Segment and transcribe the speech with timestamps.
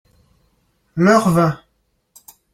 [0.95, 1.61] leur vin.